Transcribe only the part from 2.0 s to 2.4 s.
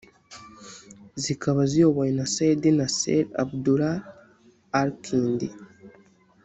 na